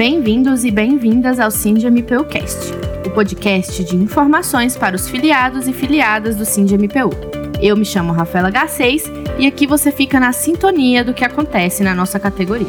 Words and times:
Bem-vindos 0.00 0.64
e 0.64 0.70
bem-vindas 0.70 1.38
ao 1.38 1.50
SINDMPUcast, 1.50 2.72
o 3.06 3.10
podcast 3.10 3.84
de 3.84 3.96
informações 3.96 4.74
para 4.74 4.96
os 4.96 5.06
filiados 5.06 5.68
e 5.68 5.74
filiadas 5.74 6.36
do 6.36 6.46
SINDMPU. 6.46 7.10
Eu 7.60 7.76
me 7.76 7.84
chamo 7.84 8.10
Rafaela 8.10 8.50
Garcês 8.50 9.04
e 9.38 9.46
aqui 9.46 9.66
você 9.66 9.92
fica 9.92 10.18
na 10.18 10.32
sintonia 10.32 11.04
do 11.04 11.12
que 11.12 11.22
acontece 11.22 11.82
na 11.82 11.94
nossa 11.94 12.18
categoria. 12.18 12.66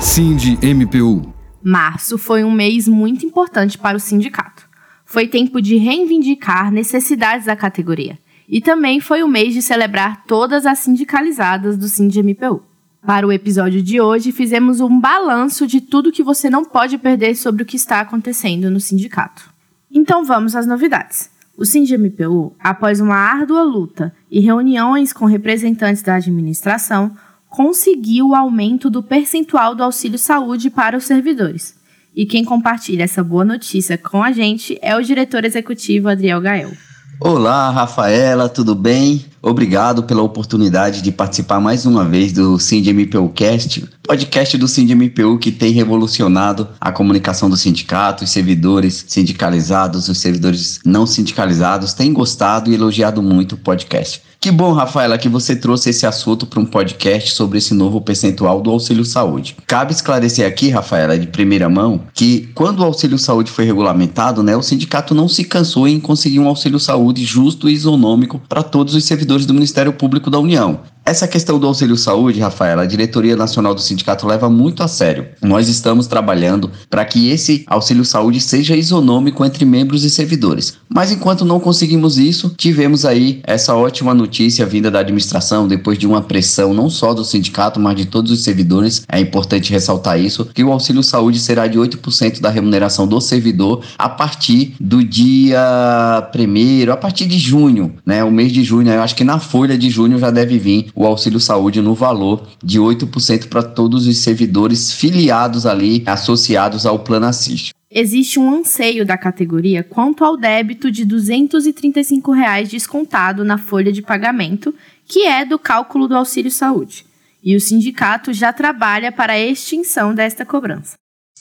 SINDMPU 0.00 1.32
Março 1.62 2.18
foi 2.18 2.42
um 2.42 2.50
mês 2.50 2.88
muito 2.88 3.24
importante 3.24 3.78
para 3.78 3.96
o 3.96 4.00
sindicato. 4.00 4.68
Foi 5.04 5.28
tempo 5.28 5.62
de 5.62 5.76
reivindicar 5.76 6.72
necessidades 6.72 7.46
da 7.46 7.54
categoria. 7.54 8.18
E 8.48 8.60
também 8.60 8.98
foi 8.98 9.22
o 9.22 9.28
mês 9.28 9.54
de 9.54 9.62
celebrar 9.62 10.24
todas 10.26 10.66
as 10.66 10.80
sindicalizadas 10.80 11.78
do 11.78 11.86
SINDMPU. 11.86 12.73
Para 13.06 13.26
o 13.26 13.32
episódio 13.32 13.82
de 13.82 14.00
hoje, 14.00 14.32
fizemos 14.32 14.80
um 14.80 14.98
balanço 14.98 15.66
de 15.66 15.78
tudo 15.78 16.10
que 16.10 16.22
você 16.22 16.48
não 16.48 16.64
pode 16.64 16.96
perder 16.96 17.36
sobre 17.36 17.62
o 17.62 17.66
que 17.66 17.76
está 17.76 18.00
acontecendo 18.00 18.70
no 18.70 18.80
sindicato. 18.80 19.52
Então 19.90 20.24
vamos 20.24 20.56
às 20.56 20.66
novidades. 20.66 21.28
O 21.54 21.66
SINDMPU, 21.66 22.56
após 22.58 23.00
uma 23.00 23.14
árdua 23.14 23.62
luta 23.62 24.14
e 24.30 24.40
reuniões 24.40 25.12
com 25.12 25.26
representantes 25.26 26.02
da 26.02 26.14
administração, 26.14 27.14
conseguiu 27.46 28.28
o 28.28 28.34
aumento 28.34 28.88
do 28.88 29.02
percentual 29.02 29.74
do 29.74 29.82
auxílio 29.82 30.18
saúde 30.18 30.70
para 30.70 30.96
os 30.96 31.04
servidores. 31.04 31.78
E 32.16 32.24
quem 32.24 32.42
compartilha 32.42 33.04
essa 33.04 33.22
boa 33.22 33.44
notícia 33.44 33.98
com 33.98 34.22
a 34.22 34.32
gente 34.32 34.78
é 34.80 34.96
o 34.96 35.02
diretor 35.02 35.44
executivo 35.44 36.08
Adriel 36.08 36.40
Gael. 36.40 36.72
Olá, 37.20 37.70
Rafaela, 37.70 38.48
tudo 38.48 38.74
bem? 38.74 39.24
Obrigado 39.40 40.02
pela 40.02 40.22
oportunidade 40.22 41.00
de 41.00 41.12
participar 41.12 41.60
mais 41.60 41.86
uma 41.86 42.04
vez 42.04 42.32
do 42.32 42.58
SINDMPUcast, 42.58 43.84
podcast 44.02 44.58
do 44.58 44.66
SINDMPU 44.66 45.38
que 45.38 45.52
tem 45.52 45.72
revolucionado 45.72 46.68
a 46.80 46.90
comunicação 46.90 47.48
do 47.48 47.56
sindicato, 47.56 48.24
os 48.24 48.30
servidores 48.30 49.04
sindicalizados, 49.06 50.08
os 50.08 50.18
servidores 50.18 50.80
não 50.84 51.06
sindicalizados 51.06 51.94
têm 51.94 52.12
gostado 52.12 52.70
e 52.70 52.74
elogiado 52.74 53.22
muito 53.22 53.52
o 53.52 53.58
podcast. 53.58 54.20
Que 54.44 54.50
bom, 54.50 54.74
Rafaela, 54.74 55.16
que 55.16 55.26
você 55.26 55.56
trouxe 55.56 55.88
esse 55.88 56.04
assunto 56.04 56.44
para 56.44 56.60
um 56.60 56.66
podcast 56.66 57.32
sobre 57.32 57.56
esse 57.56 57.72
novo 57.72 57.98
percentual 57.98 58.60
do 58.60 58.70
auxílio 58.70 59.02
saúde. 59.02 59.56
Cabe 59.66 59.94
esclarecer 59.94 60.46
aqui, 60.46 60.68
Rafaela, 60.68 61.18
de 61.18 61.26
primeira 61.28 61.66
mão, 61.66 62.02
que 62.12 62.50
quando 62.54 62.80
o 62.80 62.84
auxílio 62.84 63.18
saúde 63.18 63.50
foi 63.50 63.64
regulamentado, 63.64 64.42
né, 64.42 64.54
o 64.54 64.60
sindicato 64.60 65.14
não 65.14 65.28
se 65.28 65.44
cansou 65.44 65.88
em 65.88 65.98
conseguir 65.98 66.40
um 66.40 66.46
auxílio 66.46 66.78
saúde 66.78 67.24
justo 67.24 67.70
e 67.70 67.72
isonômico 67.72 68.38
para 68.46 68.62
todos 68.62 68.94
os 68.94 69.06
servidores 69.06 69.46
do 69.46 69.54
Ministério 69.54 69.94
Público 69.94 70.28
da 70.28 70.38
União. 70.38 70.80
Essa 71.06 71.28
questão 71.28 71.58
do 71.58 71.66
auxílio 71.66 71.98
saúde, 71.98 72.40
Rafaela, 72.40 72.82
a 72.82 72.86
diretoria 72.86 73.36
nacional 73.36 73.74
do 73.74 73.80
sindicato 73.82 74.26
leva 74.26 74.48
muito 74.48 74.82
a 74.82 74.88
sério. 74.88 75.26
Nós 75.42 75.68
estamos 75.68 76.06
trabalhando 76.06 76.70
para 76.88 77.04
que 77.04 77.28
esse 77.28 77.62
auxílio 77.66 78.06
saúde 78.06 78.40
seja 78.40 78.74
isonômico 78.74 79.44
entre 79.44 79.66
membros 79.66 80.02
e 80.02 80.08
servidores. 80.08 80.78
Mas 80.88 81.12
enquanto 81.12 81.44
não 81.44 81.60
conseguimos 81.60 82.16
isso, 82.16 82.54
tivemos 82.56 83.04
aí 83.04 83.42
essa 83.44 83.74
ótima 83.74 84.14
notícia 84.14 84.64
vinda 84.64 84.90
da 84.90 85.00
administração 85.00 85.68
depois 85.68 85.98
de 85.98 86.06
uma 86.06 86.22
pressão 86.22 86.72
não 86.72 86.88
só 86.88 87.12
do 87.12 87.22
sindicato, 87.22 87.78
mas 87.78 87.96
de 87.96 88.06
todos 88.06 88.32
os 88.32 88.42
servidores. 88.42 89.04
É 89.06 89.20
importante 89.20 89.70
ressaltar 89.70 90.18
isso, 90.18 90.46
que 90.54 90.64
o 90.64 90.72
auxílio 90.72 91.02
saúde 91.02 91.38
será 91.38 91.66
de 91.66 91.78
8% 91.78 92.40
da 92.40 92.48
remuneração 92.48 93.06
do 93.06 93.20
servidor 93.20 93.84
a 93.98 94.08
partir 94.08 94.74
do 94.80 95.04
dia 95.04 96.28
primeiro, 96.32 96.94
a 96.94 96.96
partir 96.96 97.26
de 97.26 97.38
junho, 97.38 97.94
né? 98.06 98.24
O 98.24 98.30
mês 98.30 98.50
de 98.50 98.64
junho, 98.64 98.90
eu 98.90 99.02
acho 99.02 99.14
que 99.14 99.22
na 99.22 99.38
folha 99.38 99.76
de 99.76 99.90
junho 99.90 100.18
já 100.18 100.30
deve 100.30 100.58
vir 100.58 100.93
o 100.94 101.06
auxílio 101.06 101.40
saúde 101.40 101.82
no 101.82 101.94
valor 101.94 102.46
de 102.62 102.78
8% 102.78 103.48
para 103.48 103.62
todos 103.62 104.06
os 104.06 104.18
servidores 104.18 104.92
filiados 104.92 105.66
ali, 105.66 106.02
associados 106.06 106.86
ao 106.86 106.98
Plano 106.98 107.26
Assist. 107.26 107.72
Existe 107.90 108.40
um 108.40 108.52
anseio 108.52 109.06
da 109.06 109.16
categoria 109.16 109.84
quanto 109.84 110.24
ao 110.24 110.36
débito 110.36 110.90
de 110.90 111.04
235 111.04 112.32
reais 112.32 112.68
descontado 112.68 113.44
na 113.44 113.56
folha 113.56 113.92
de 113.92 114.02
pagamento, 114.02 114.74
que 115.06 115.26
é 115.26 115.44
do 115.44 115.58
cálculo 115.58 116.08
do 116.08 116.16
auxílio 116.16 116.50
saúde. 116.50 117.06
E 117.42 117.54
o 117.54 117.60
sindicato 117.60 118.32
já 118.32 118.52
trabalha 118.52 119.12
para 119.12 119.34
a 119.34 119.38
extinção 119.38 120.14
desta 120.14 120.44
cobrança. 120.44 120.94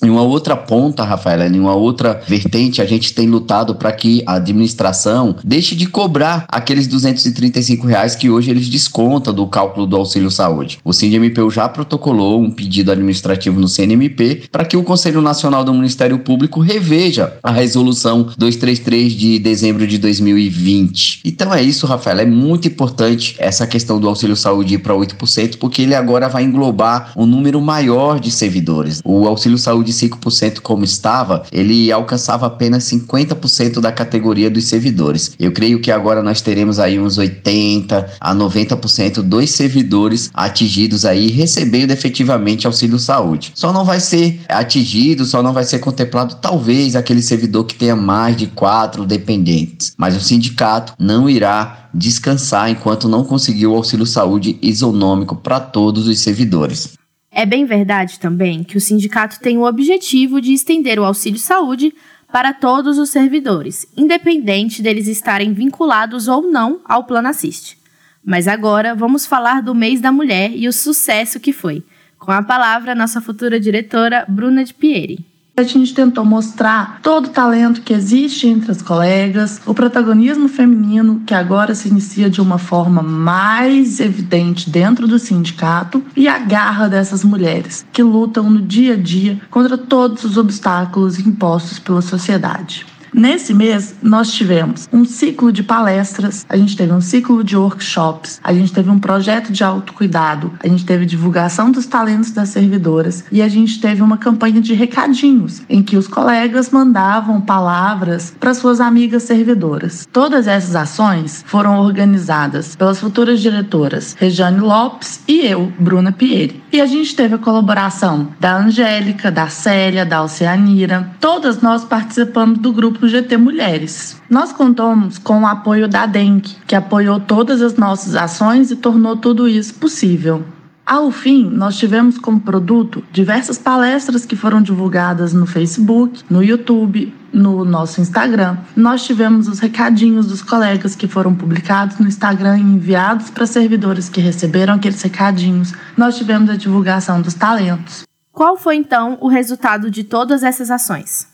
Em 0.04 0.10
uma 0.10 0.22
outra 0.22 0.58
ponta, 0.58 1.06
Rafaela, 1.06 1.48
em 1.48 1.58
uma 1.58 1.74
outra 1.74 2.22
vertente, 2.28 2.82
a 2.82 2.86
gente 2.86 3.14
tem 3.14 3.26
lutado 3.26 3.74
para 3.74 3.90
que 3.94 4.22
a 4.26 4.34
administração 4.34 5.38
deixe 5.42 5.76
de 5.76 5.86
cobrar 5.86 6.46
aqueles 6.50 6.88
235 6.88 7.88
reais 7.88 8.14
que 8.14 8.30
hoje 8.30 8.52
eles 8.52 8.68
descontam 8.68 9.34
do 9.34 9.48
cálculo 9.48 9.88
do 9.88 9.96
auxílio 9.96 10.30
saúde. 10.30 10.78
O 10.84 10.92
CNMPU 10.92 11.50
já 11.50 11.70
protocolou 11.70 12.42
um 12.42 12.52
pedido 12.52 12.92
administrativo 12.92 13.62
no 13.62 13.70
CNMP 13.70 14.44
para 14.52 14.66
que 14.66 14.76
o 14.76 14.84
Conselho 14.84 15.22
Nacional 15.22 15.64
do 15.64 15.74
Ministério 15.74 16.20
Público 16.20 16.60
reveja 16.60 17.38
a 17.42 17.52
resolução 17.52 18.24
233 18.38 19.14
de 19.14 19.40
dezembro 19.40 19.88
de 19.88 19.98
2020. 19.98 21.22
Então 21.24 21.54
é 21.54 21.64
isso, 21.64 21.88
Rafaela, 21.88 22.24
é 22.24 22.26
muito 22.26 22.68
importante 22.68 23.38
essa 23.40 23.66
questão 23.66 24.02
do 24.02 24.10
auxílio 24.10 24.36
saúde 24.36 24.78
para 24.78 24.94
8%, 24.94 25.58
porque 25.58 25.84
ele 25.84 25.96
agora 25.96 26.28
vai 26.28 26.44
englobar 26.44 27.14
um 27.16 27.26
número 27.26 27.62
maior 27.62 28.20
de 28.20 28.32
servidores. 28.32 29.02
O 29.06 29.26
auxílio 29.30 29.58
saúde 29.58 29.93
de 29.93 29.93
5% 29.94 30.60
como 30.60 30.84
estava, 30.84 31.44
ele 31.52 31.92
alcançava 31.92 32.46
apenas 32.46 32.84
50% 32.86 33.80
da 33.80 33.92
categoria 33.92 34.50
dos 34.50 34.66
servidores. 34.66 35.34
Eu 35.40 35.52
creio 35.52 35.80
que 35.80 35.92
agora 35.92 36.24
nós 36.24 36.42
teremos 36.42 36.80
aí 36.80 37.00
uns 37.00 37.18
80 37.18 38.14
a 38.20 38.36
90% 38.36 39.22
dos 39.22 39.50
servidores 39.52 40.30
atingidos 40.34 41.06
aí 41.06 41.28
recebendo 41.28 41.92
efetivamente 41.92 42.68
auxílio 42.68 43.00
saúde. 43.00 43.52
Só 43.56 43.72
não 43.72 43.86
vai 43.86 44.00
ser 44.00 44.42
atingido, 44.50 45.26
só 45.26 45.42
não 45.42 45.54
vai 45.54 45.64
ser 45.64 45.80
contemplado 45.80 46.36
talvez 46.42 46.96
aquele 46.96 47.22
servidor 47.22 47.66
que 47.66 47.76
tenha 47.76 47.96
mais 47.96 48.36
de 48.36 48.48
quatro 48.48 49.06
dependentes, 49.06 49.94
mas 49.98 50.16
o 50.16 50.22
sindicato 50.22 50.94
não 51.00 51.30
irá 51.30 51.90
descansar 51.94 52.70
enquanto 52.70 53.08
não 53.08 53.24
conseguir 53.24 53.68
o 53.68 53.76
auxílio 53.76 54.06
saúde 54.06 54.58
isonômico 54.62 55.36
para 55.36 55.60
todos 55.60 56.08
os 56.08 56.20
servidores. 56.20 56.98
É 57.36 57.48
bem 57.48 57.66
verdade 57.66 58.20
também 58.20 58.64
que 58.64 58.78
o 58.78 58.82
sindicato 58.82 59.40
tem 59.40 59.58
o 59.58 59.66
objetivo 59.66 60.40
de 60.40 60.54
estender 60.54 61.00
o 61.00 61.04
auxílio 61.04 61.40
saúde 61.40 61.92
para 62.32 62.54
todos 62.54 63.00
os 63.00 63.10
servidores, 63.10 63.88
independente 63.98 64.84
deles 64.84 65.08
estarem 65.08 65.52
vinculados 65.52 66.28
ou 66.28 66.44
não 66.52 66.80
ao 66.86 67.06
Plano 67.06 67.30
Assist. 67.30 67.76
Mas 68.24 68.48
agora 68.48 68.94
vamos 68.94 69.26
falar 69.26 69.64
do 69.64 69.74
mês 69.74 70.00
da 70.00 70.12
mulher 70.12 70.52
e 70.56 70.68
o 70.68 70.74
sucesso 70.74 71.40
que 71.40 71.52
foi. 71.52 71.84
Com 72.20 72.32
a 72.32 72.44
palavra, 72.44 72.94
nossa 72.94 73.20
futura 73.20 73.60
diretora, 73.60 74.26
Bruna 74.30 74.64
de 74.64 74.74
Pieri. 74.74 75.26
A 75.56 75.62
gente 75.62 75.94
tentou 75.94 76.26
mostrar 76.26 77.00
todo 77.04 77.28
o 77.28 77.30
talento 77.30 77.82
que 77.82 77.94
existe 77.94 78.48
entre 78.48 78.72
as 78.72 78.82
colegas, 78.82 79.62
o 79.68 79.74
protagonismo 79.76 80.48
feminino 80.48 81.22
que 81.28 81.34
agora 81.36 81.76
se 81.76 81.90
inicia 81.90 82.28
de 82.28 82.42
uma 82.42 82.58
forma 82.58 83.04
mais 83.04 84.00
evidente 84.00 84.68
dentro 84.68 85.08
do 85.08 85.20
sindicato 85.20 86.04
e 86.16 86.28
a 86.28 86.40
garra 86.40 86.90
dessas 86.90 87.24
mulheres 87.24 87.86
que 87.94 88.02
lutam 88.02 88.50
no 88.50 88.64
dia 88.64 88.94
a 88.94 88.98
dia 88.98 89.40
contra 89.52 89.78
todos 89.78 90.24
os 90.24 90.38
obstáculos 90.38 91.20
impostos 91.20 91.78
pela 91.78 92.02
sociedade. 92.02 92.88
Nesse 93.14 93.54
mês, 93.54 93.94
nós 94.02 94.34
tivemos 94.34 94.90
um 94.92 95.06
ciclo 95.06 95.52
de 95.52 95.62
palestras, 95.62 96.46
a 96.50 96.58
gente 96.58 96.76
teve 96.76 96.92
um 96.92 97.00
ciclo 97.00 97.44
de 97.44 97.56
workshops, 97.56 98.42
a 98.44 98.52
gente 98.52 98.74
teve 98.74 98.90
um 98.90 98.98
projeto 98.98 99.52
de 99.52 99.64
autocuidado, 99.64 100.52
a 100.64 100.68
gente 100.68 100.84
teve 100.84 101.06
divulgação 101.06 101.72
dos 101.72 101.86
talentos 101.86 102.32
das 102.32 102.50
servidoras 102.50 103.24
e 103.32 103.40
a 103.42 103.48
gente 103.48 103.80
teve 103.80 104.02
uma 104.02 104.18
campanha 104.18 104.60
de 104.60 104.74
recadinhos, 104.74 105.62
em 105.70 105.84
que 105.84 105.96
os 105.96 106.08
colegas 106.08 106.72
mandavam 106.72 107.40
palavras 107.40 108.34
para 108.40 108.56
suas 108.56 108.82
amigas 108.82 109.24
servidoras. 109.24 110.08
Todas 110.12 110.48
essas 110.48 110.76
ações 110.76 111.44
foram 111.46 111.80
organizadas 111.80 112.76
pelas 112.76 113.00
futuras 113.00 113.40
diretoras 113.40 114.16
Regiane 114.18 114.60
Lopes 114.60 115.22
e 115.28 115.42
eu, 115.42 115.72
Bruna 115.78 116.12
Pieri. 116.12 116.64
E 116.72 116.82
a 116.82 116.88
gente 116.88 117.16
teve 117.16 117.36
a 117.36 117.38
colaboração 117.38 118.30
da 118.40 118.58
Angélica, 118.58 119.30
da 119.30 119.48
Célia, 119.48 120.04
da 120.04 120.24
Oceanira. 120.24 121.12
Todas 121.20 121.62
nós 121.62 121.84
participamos 121.84 122.58
do 122.58 122.74
grupo 122.74 123.03
GT 123.08 123.38
Mulheres. 123.38 124.22
Nós 124.30 124.52
contamos 124.52 125.18
com 125.18 125.42
o 125.42 125.48
apoio 125.48 125.88
da 125.88 126.06
DENC, 126.06 126.58
que 126.68 126.76
apoiou 126.76 127.20
todas 127.20 127.62
as 127.62 127.76
nossas 127.76 128.16
ações 128.16 128.72
e 128.72 128.76
tornou 128.76 129.16
tudo 129.18 129.48
isso 129.48 129.74
possível. 129.76 130.44
Ao 130.86 131.10
fim, 131.12 131.50
nós 131.50 131.78
tivemos 131.78 132.18
como 132.18 132.42
produto 132.42 133.02
diversas 133.10 133.58
palestras 133.58 134.26
que 134.26 134.36
foram 134.36 134.62
divulgadas 134.62 135.32
no 135.32 135.46
Facebook, 135.46 136.22
no 136.30 136.44
YouTube, 136.44 137.14
no 137.32 137.64
nosso 137.64 138.02
Instagram. 138.02 138.58
Nós 138.76 139.04
tivemos 139.06 139.48
os 139.48 139.60
recadinhos 139.60 140.28
dos 140.28 140.42
colegas 140.42 140.94
que 140.94 141.08
foram 141.08 141.34
publicados 141.34 142.00
no 142.00 142.08
Instagram 142.08 142.58
e 142.58 142.62
enviados 142.62 143.30
para 143.30 143.46
servidores 143.46 144.10
que 144.10 144.20
receberam 144.20 144.74
aqueles 144.74 145.02
recadinhos. 145.02 145.74
Nós 145.96 146.18
tivemos 146.18 146.50
a 146.50 146.58
divulgação 146.58 147.22
dos 147.22 147.34
talentos. 147.34 148.04
Qual 148.34 148.58
foi 148.58 148.76
então 148.76 149.18
o 149.22 149.30
resultado 149.30 149.90
de 149.90 150.04
todas 150.04 150.44
essas 150.44 150.70
ações? 150.70 151.33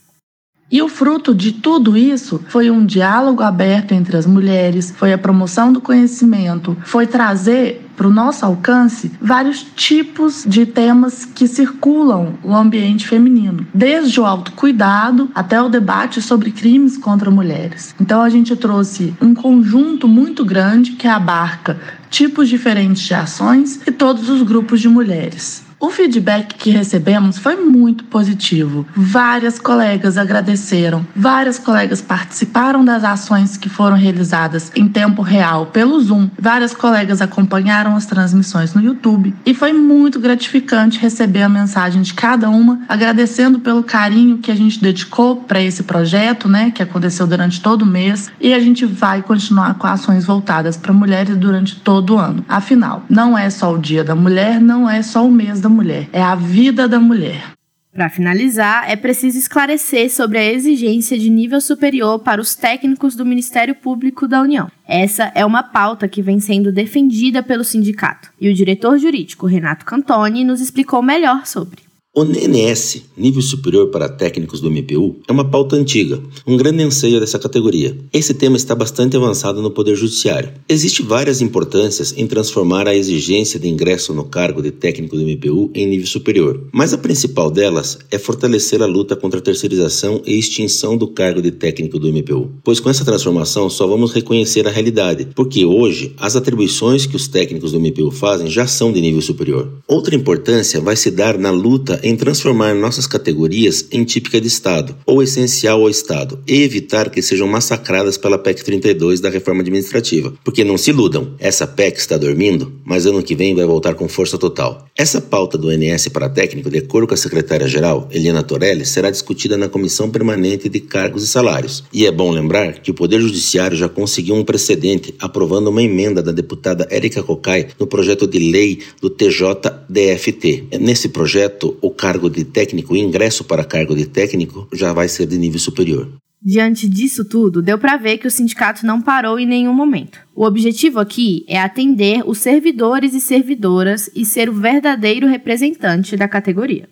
E 0.71 0.81
o 0.83 0.88
fruto 0.88 1.33
de 1.33 1.51
tudo 1.51 1.98
isso 1.98 2.39
foi 2.48 2.69
um 2.69 2.86
diálogo 2.86 3.42
aberto 3.42 3.92
entre 3.94 4.16
as 4.16 4.27
mulheres, 4.27 4.94
foi 4.95 5.12
a 5.12 5.18
promoção 5.18 5.74
do 5.74 5.81
conhecimento, 5.81 6.77
foi 6.83 7.07
trazer 7.07 7.89
para 7.98 8.07
o 8.07 8.13
nosso 8.13 8.45
alcance 8.45 9.12
vários 9.19 9.62
tipos 9.75 10.45
de 10.48 10.66
temas 10.66 11.25
que 11.25 11.48
circulam 11.48 12.36
o 12.44 12.56
ambiente 12.56 13.07
feminino, 13.07 13.68
desde 13.74 14.21
o 14.21 14.25
autocuidado 14.25 15.30
até 15.36 15.62
o 15.62 15.68
debate 15.68 16.21
sobre 16.21 16.51
crimes 16.51 16.98
contra 16.98 17.31
mulheres. 17.31 17.94
Então 18.00 18.21
a 18.21 18.30
gente 18.30 18.56
trouxe 18.56 19.13
um 19.19 19.33
conjunto 19.33 20.07
muito 20.07 20.45
grande 20.45 20.92
que 20.92 21.07
abarca 21.07 21.77
tipos 22.10 22.48
diferentes 22.48 23.01
de 23.01 23.13
ações 23.13 23.81
e 23.86 23.92
todos 23.92 24.30
os 24.30 24.44
grupos 24.44 24.80
de 24.80 24.88
mulheres. 24.88 25.69
O 25.81 25.90
feedback 25.90 26.56
que 26.56 26.72
recebemos 26.72 27.38
foi 27.38 27.56
muito 27.56 28.04
positivo. 28.04 28.86
Várias 28.94 29.58
colegas 29.58 30.18
agradeceram, 30.18 31.08
várias 31.16 31.58
colegas 31.58 32.02
participaram 32.02 32.84
das 32.84 33.06
ações 33.06 33.56
que 33.56 33.70
foram 33.70 33.96
realizadas 33.96 34.74
em 34.76 34.90
tempo 34.90 35.22
real 35.22 35.68
pelo 35.68 35.98
Zoom, 36.02 36.30
várias 36.38 36.74
colegas 36.74 37.22
acompanharam 37.22 37.96
as 37.96 38.06
transmissões 38.06 38.74
no 38.74 38.81
YouTube 38.81 39.34
e 39.46 39.54
foi 39.54 39.72
muito 39.72 40.20
gratificante 40.20 41.00
receber 41.00 41.44
a 41.44 41.50
mensagem 41.50 42.02
de 42.02 42.14
cada 42.14 42.50
uma, 42.50 42.81
agradecendo 42.90 43.60
pelo 43.60 43.81
carinho 43.81 44.40
que 44.40 44.52
a 44.52 44.56
gente 44.56 44.81
dedicou 44.81 45.38
para 45.38 45.62
esse 45.62 45.84
projeto, 45.84 46.50
né, 46.50 46.72
que 46.72 46.84
aconteceu 46.84 47.26
durante 47.26 47.62
todo 47.62 47.84
o 47.84 47.86
mês, 47.86 48.30
e 48.42 48.54
a 48.54 48.60
gente 48.60 48.86
vai 48.86 49.22
continuar 49.22 49.76
com 49.76 49.88
ações 49.88 50.26
voltadas 50.26 50.76
para 50.76 50.92
mulheres 50.92 51.38
durante 51.38 51.78
todo 51.78 52.16
o 52.16 52.20
ano. 52.20 52.44
Afinal, 52.50 53.06
não 53.10 53.38
é 53.38 53.50
só 53.50 53.74
o 53.74 53.78
Dia 53.78 54.04
da 54.04 54.14
Mulher, 54.14 54.60
não 54.60 54.90
é 54.90 55.02
só 55.02 55.26
o 55.26 55.31
mês 55.31 55.62
da 55.62 55.69
da 55.69 55.75
mulher, 55.75 56.10
é 56.12 56.21
a 56.21 56.36
vida 56.36 56.88
da 56.88 57.00
mulher. 57.00 57.54
Para 57.94 58.10
finalizar, 58.10 58.89
é 58.89 58.95
preciso 58.95 59.38
esclarecer 59.38 60.12
sobre 60.12 60.38
a 60.38 60.51
exigência 60.51 61.18
de 61.18 61.30
nível 61.30 61.60
superior 61.62 62.19
para 62.19 62.42
os 62.42 62.56
técnicos 62.56 63.16
do 63.16 63.25
Ministério 63.25 63.75
Público 63.75 64.27
da 64.27 64.42
União. 64.42 64.71
Essa 64.88 65.31
é 65.36 65.45
uma 65.45 65.63
pauta 65.63 66.07
que 66.07 66.21
vem 66.21 66.39
sendo 66.39 66.71
defendida 66.71 67.44
pelo 67.44 67.63
sindicato, 67.63 68.31
e 68.39 68.50
o 68.50 68.54
diretor 68.54 68.98
jurídico 68.98 69.45
Renato 69.45 69.86
Cantoni 69.86 70.44
nos 70.44 70.62
explicou 70.62 71.01
melhor 71.01 71.45
sobre. 71.45 71.88
O 72.11 72.23
NNS, 72.23 73.03
nível 73.15 73.39
superior 73.39 73.91
para 73.91 74.09
técnicos 74.09 74.59
do 74.59 74.71
MPU, 74.71 75.17
é 75.27 75.31
uma 75.31 75.45
pauta 75.45 75.75
antiga, 75.75 76.19
um 76.45 76.57
grande 76.57 76.81
anseio 76.81 77.19
dessa 77.19 77.38
categoria. 77.38 77.95
Esse 78.11 78.33
tema 78.33 78.57
está 78.57 78.73
bastante 78.73 79.15
avançado 79.15 79.61
no 79.61 79.69
Poder 79.69 79.95
Judiciário. 79.95 80.50
Existem 80.67 81.06
várias 81.06 81.39
importâncias 81.39 82.11
em 82.17 82.25
transformar 82.25 82.88
a 82.88 82.95
exigência 82.95 83.59
de 83.59 83.69
ingresso 83.69 84.11
no 84.11 84.23
cargo 84.23 84.59
de 84.59 84.71
técnico 84.71 85.15
do 85.15 85.21
MPU 85.21 85.69
em 85.75 85.85
nível 85.85 86.07
superior, 86.07 86.67
mas 86.73 86.95
a 86.95 86.97
principal 86.97 87.51
delas 87.51 88.00
é 88.09 88.17
fortalecer 88.17 88.81
a 88.81 88.88
luta 88.88 89.15
contra 89.15 89.39
a 89.39 89.44
terceirização 89.44 90.19
e 90.25 90.33
extinção 90.33 90.97
do 90.97 91.09
cargo 91.09 91.44
de 91.44 91.51
técnico 91.51 92.00
do 92.00 92.11
MPU, 92.11 92.50
pois 92.63 92.79
com 92.79 92.89
essa 92.89 93.06
transformação 93.06 93.69
só 93.69 93.85
vamos 93.85 94.13
reconhecer 94.13 94.67
a 94.67 94.71
realidade, 94.71 95.27
porque 95.35 95.63
hoje 95.63 96.15
as 96.17 96.35
atribuições 96.35 97.06
que 97.06 97.15
os 97.15 97.27
técnicos 97.27 97.71
do 97.71 97.79
MPU 97.79 98.09
fazem 98.09 98.50
já 98.50 98.65
são 98.65 98.91
de 98.91 99.00
nível 99.00 99.21
superior. 99.21 99.71
Outra 99.88 100.15
importância 100.15 100.81
vai 100.81 100.95
se 100.95 101.11
dar 101.11 101.38
na 101.38 101.51
luta 101.51 101.99
em 102.04 102.16
transformar 102.16 102.74
nossas 102.75 103.07
categorias 103.07 103.86
em 103.92 104.04
típica 104.04 104.40
de 104.40 104.48
Estado 104.48 104.96
ou 105.06 105.22
essencial 105.24 105.81
ao 105.81 105.90
Estado 105.90 106.40
e 106.48 106.63
evitar 106.63 107.10
que 107.10 107.22
sejam 107.22 107.48
massacradas 107.48 108.18
pela 108.18 108.38
PEC 108.38 108.63
32 108.63 109.19
da 109.19 109.30
reforma 109.30 109.62
administrativa. 109.62 110.34
Porque 110.44 110.63
não 110.63 110.78
se 110.78 110.92
iludam, 110.92 111.34
essa 111.40 111.68
PEC 111.68 111.98
está 111.98 112.18
dormindo, 112.18 112.74
mas 112.84 113.06
ano 113.06 113.24
que 113.24 113.36
vem 113.36 113.56
vai 113.56 113.66
voltar 113.66 113.96
com 113.96 114.07
força 114.07 114.38
total. 114.38 114.86
Essa 114.98 115.22
pauta 115.22 115.57
do 115.57 115.72
NS 115.72 116.10
para 116.10 116.28
técnico, 116.28 116.69
de 116.69 116.80
acordo 116.80 117.07
com 117.07 117.13
a 117.13 117.18
secretária-geral, 117.18 118.10
Eliana 118.12 118.44
Torelli, 118.44 118.86
será 118.86 119.10
discutida 119.10 119.57
na 119.57 119.69
Comissão 119.69 120.10
Permanente 120.10 120.68
de 120.68 120.80
Cargos 120.80 121.24
e 121.24 121.28
Salários. 121.28 121.84
E 121.94 122.06
é 122.06 122.12
bom 122.12 122.31
lembrar 122.31 122.80
que 122.81 122.92
o 122.92 122.94
Poder 122.94 123.22
Judiciário 123.22 123.78
já 123.78 123.88
conseguiu 123.88 124.36
um 124.36 124.44
precedente 124.44 125.16
aprovando 125.19 125.69
uma 125.69 125.81
emenda 125.81 126.22
da 126.22 126.31
deputada 126.31 126.88
Érica 126.90 127.24
Cocai 127.24 127.68
no 127.80 127.88
projeto 127.88 128.28
de 128.28 128.40
lei 128.40 128.80
do 129.02 129.10
TJDFT. 129.10 130.66
Nesse 130.80 131.10
projeto, 131.10 131.78
o 131.81 131.88
o 131.89 131.91
cargo 131.91 132.30
de 132.30 132.45
técnico, 132.45 132.94
o 132.94 132.97
ingresso 132.97 133.44
para 133.44 133.65
cargo 133.65 133.95
de 133.95 134.06
técnico 134.06 134.68
já 134.71 134.94
vai 134.94 135.07
ser 135.07 135.25
de 135.25 135.38
nível 135.38 135.59
superior. 135.59 136.07
Diante 136.41 136.88
disso 136.88 137.25
tudo, 137.25 137.62
deu 137.62 137.77
para 137.77 137.97
ver 137.97 138.18
que 138.18 138.27
o 138.27 138.31
sindicato 138.31 138.86
não 138.86 139.01
parou 139.01 139.38
em 139.38 139.45
nenhum 139.45 139.74
momento. 139.74 140.19
O 140.33 140.45
objetivo 140.45 141.00
aqui 141.00 141.44
é 141.50 141.59
atender 141.59 142.24
os 142.25 142.38
servidores 142.38 143.13
e 143.13 143.19
servidoras 143.19 144.09
e 144.15 144.24
ser 144.24 144.50
o 144.50 144.53
verdadeiro 144.53 145.27
representante 145.27 146.15
da 146.15 146.30
categoria. 146.30 146.88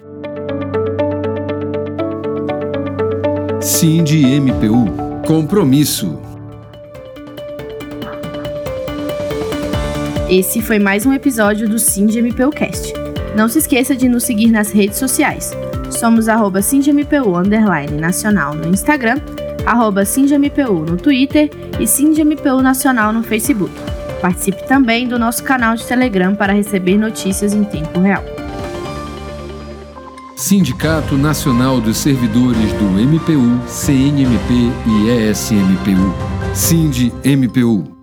Cindy 3.61 4.39
MPU 4.39 4.85
Compromisso. 5.25 6.19
Esse 10.29 10.61
foi 10.61 10.77
mais 10.77 11.05
um 11.05 11.13
episódio 11.13 11.69
do 11.69 11.79
Cindy 11.79 12.21
MPU 12.21 12.49
Cast. 12.49 12.96
Não 13.37 13.47
se 13.47 13.59
esqueça 13.59 13.95
de 13.95 14.09
nos 14.09 14.23
seguir 14.23 14.49
nas 14.49 14.71
redes 14.71 14.97
sociais. 14.97 15.51
Somos 15.91 16.27
arroba 16.27 16.59
underline 16.59 18.01
nacional 18.01 18.55
no 18.55 18.67
Instagram, 18.67 19.21
arroba 19.63 20.01
no 20.03 20.97
Twitter 20.97 21.47
e 21.79 21.85
SindMPU 21.85 22.63
Nacional 22.63 23.13
no 23.13 23.21
Facebook. 23.21 23.71
Participe 24.23 24.67
também 24.67 25.07
do 25.07 25.19
nosso 25.19 25.43
canal 25.43 25.75
de 25.75 25.85
Telegram 25.85 26.33
para 26.35 26.51
receber 26.51 26.97
notícias 26.97 27.53
em 27.53 27.63
tempo 27.63 27.99
real. 27.99 28.23
Sindicato 30.35 31.15
Nacional 31.15 31.79
dos 31.79 31.97
Servidores 31.97 32.73
do 32.73 32.85
MPU, 32.85 33.61
CNMP 33.67 34.71
e 34.87 35.29
ESMPU. 35.29 36.11
Sind 36.55 37.11
MPU. 37.23 37.96